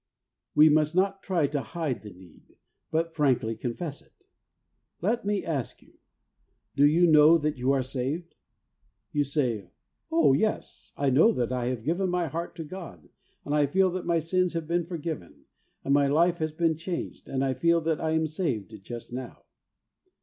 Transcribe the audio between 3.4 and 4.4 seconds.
confess it.